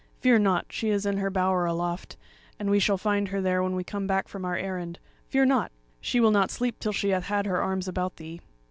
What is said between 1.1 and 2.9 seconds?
her bower aloft, and we